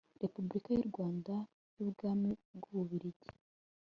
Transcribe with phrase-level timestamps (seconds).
[0.23, 1.33] repubulika y u rwanda
[1.75, 3.29] n ubwami bw ububiligi